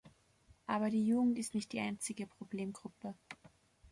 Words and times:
Aber 0.65 0.89
die 0.89 1.05
Jugend 1.05 1.37
ist 1.37 1.53
nicht 1.53 1.71
die 1.73 1.79
einzige 1.79 2.25
Problemgruppe. 2.25 3.13